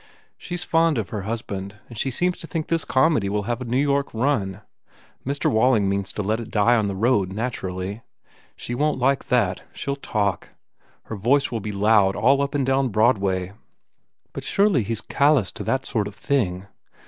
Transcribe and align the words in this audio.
She 0.35 0.55
s 0.55 0.63
fond 0.63 0.97
of 0.97 1.09
her 1.09 1.21
husband 1.29 1.77
and 1.87 1.95
she 1.95 2.09
seems 2.09 2.35
to 2.39 2.47
think 2.47 2.69
this 2.69 2.85
comedy 2.85 3.29
will 3.29 3.43
have 3.43 3.61
a 3.61 3.65
New 3.65 3.77
York 3.77 4.15
run. 4.15 4.61
Mr. 5.23 5.47
Walling 5.51 5.87
means 5.87 6.11
to 6.13 6.23
let 6.23 6.39
it 6.39 6.49
die 6.49 6.75
on 6.75 6.87
the 6.87 6.95
road, 6.95 7.31
naturally. 7.31 8.01
She 8.55 8.73
won 8.73 8.93
t 8.95 8.99
like 8.99 9.25
that. 9.27 9.61
She 9.73 9.91
ll 9.91 9.95
talk. 9.95 10.49
Her 11.03 11.15
voice 11.15 11.51
will 11.51 11.59
be 11.59 11.71
loud 11.71 12.15
all 12.15 12.41
up 12.41 12.55
and 12.55 12.65
down 12.65 12.87
Broadway." 12.89 13.53
"But 14.33 14.43
surely 14.43 14.81
he 14.81 14.93
s 14.93 15.01
callous 15.01 15.51
to 15.51 15.63
that 15.65 15.85
sort 15.85 16.07
of 16.07 16.15
thing?" 16.15 16.65